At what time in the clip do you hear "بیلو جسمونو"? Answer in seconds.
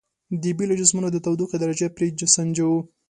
0.57-1.07